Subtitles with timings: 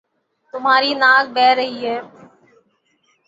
[0.53, 1.97] تمہاری ناک بہ رہی ہے